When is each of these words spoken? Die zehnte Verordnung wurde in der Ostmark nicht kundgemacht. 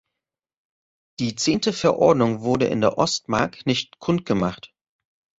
Die 1.19 1.35
zehnte 1.35 1.73
Verordnung 1.73 2.41
wurde 2.41 2.65
in 2.65 2.81
der 2.81 2.97
Ostmark 2.97 3.67
nicht 3.67 3.99
kundgemacht. 3.99 4.73